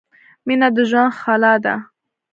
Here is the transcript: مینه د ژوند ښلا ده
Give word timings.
مینه 0.45 0.67
د 0.75 0.77
ژوند 0.89 1.13
ښلا 1.19 1.53
ده 1.63 1.75